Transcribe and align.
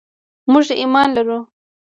موږ 0.51 0.65
ایمان 0.81 1.09
لرو. 1.15 1.39